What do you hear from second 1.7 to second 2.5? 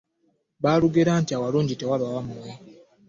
tewaba wammwe.